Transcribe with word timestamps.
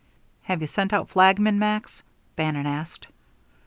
"Have 0.45 0.61
you 0.61 0.67
sent 0.67 0.93
out 0.93 1.09
flagmen, 1.09 1.59
Max?" 1.59 2.01
Bannon 2.35 2.65
asked. 2.65 3.05